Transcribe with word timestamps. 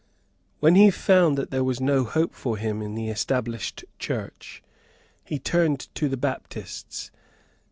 When 0.61 0.73
he 0.73 0.89
found 0.89 1.37
that 1.37 1.51
there 1.51 1.63
was 1.63 1.79
no 1.79 2.03
hope 2.05 2.33
for 2.33 2.57
him 2.57 2.81
in 2.81 2.95
the 2.95 3.09
Established 3.09 3.85
Church, 3.99 4.63
he 5.23 5.37
turned 5.37 5.89
to 5.93 6.09
the 6.09 6.17
Baptists. 6.17 7.11